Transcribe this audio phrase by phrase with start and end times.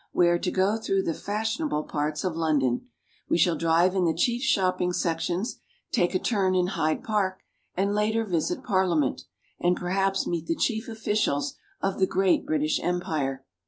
[0.11, 2.87] We are to go through the fashionable parts of London.
[3.29, 5.59] We shall drive in the chief shopping sections,
[5.91, 7.41] take a turn in Hyde Park,
[7.77, 9.25] and later visit Parliament,
[9.59, 13.45] and perhaps meet the chief officials of the great British Empire.